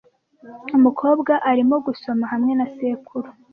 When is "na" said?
2.59-2.67